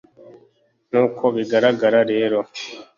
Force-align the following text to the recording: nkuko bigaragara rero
nkuko 0.89 1.23
bigaragara 1.35 1.99
rero 2.11 2.39